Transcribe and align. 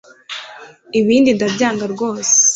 ibi 0.99 1.15
ndabyanga 1.35 1.85
rwose 1.93 2.35